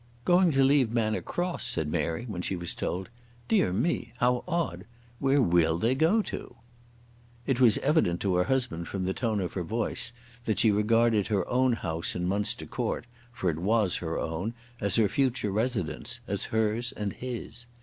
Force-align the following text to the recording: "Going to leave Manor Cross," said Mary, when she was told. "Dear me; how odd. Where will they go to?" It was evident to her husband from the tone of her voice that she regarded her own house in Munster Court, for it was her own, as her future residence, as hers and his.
"Going 0.25 0.49
to 0.53 0.63
leave 0.63 0.91
Manor 0.91 1.21
Cross," 1.21 1.65
said 1.67 1.87
Mary, 1.87 2.25
when 2.25 2.41
she 2.41 2.55
was 2.55 2.73
told. 2.73 3.09
"Dear 3.47 3.71
me; 3.71 4.13
how 4.17 4.43
odd. 4.47 4.85
Where 5.19 5.43
will 5.43 5.77
they 5.77 5.93
go 5.93 6.23
to?" 6.23 6.55
It 7.45 7.59
was 7.61 7.77
evident 7.77 8.19
to 8.21 8.33
her 8.37 8.45
husband 8.45 8.87
from 8.87 9.05
the 9.05 9.13
tone 9.13 9.39
of 9.39 9.53
her 9.53 9.61
voice 9.61 10.11
that 10.45 10.57
she 10.57 10.71
regarded 10.71 11.27
her 11.27 11.47
own 11.47 11.73
house 11.73 12.15
in 12.15 12.25
Munster 12.27 12.65
Court, 12.65 13.05
for 13.31 13.51
it 13.51 13.59
was 13.59 13.97
her 13.97 14.17
own, 14.17 14.55
as 14.79 14.95
her 14.95 15.07
future 15.07 15.51
residence, 15.51 16.19
as 16.27 16.45
hers 16.45 16.91
and 16.93 17.13
his. 17.13 17.67